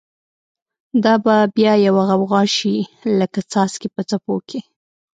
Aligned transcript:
دا 1.03 1.13
به 1.23 1.35
بیا 1.55 1.73
یوه 1.87 2.03
غوغا 2.19 2.41
شی، 2.55 2.75
لکه 3.19 3.39
څاڅکی 3.51 3.87
په 3.95 4.01
څپو 4.09 4.35
کی 4.49 4.59